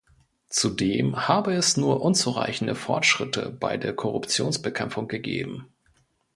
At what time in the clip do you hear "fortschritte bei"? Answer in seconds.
2.73-3.77